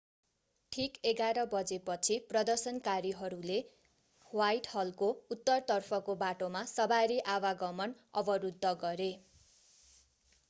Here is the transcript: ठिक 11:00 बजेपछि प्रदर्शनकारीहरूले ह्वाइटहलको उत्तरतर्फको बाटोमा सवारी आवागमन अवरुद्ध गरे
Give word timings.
ठिक 0.71 0.95
11:00 1.07 1.41
बजेपछि 1.49 2.15
प्रदर्शनकारीहरूले 2.29 3.57
ह्वाइटहलको 4.31 5.09
उत्तरतर्फको 5.35 6.15
बाटोमा 6.23 6.63
सवारी 6.71 7.19
आवागमन 7.35 7.93
अवरुद्ध 8.23 8.73
गरे 8.85 9.11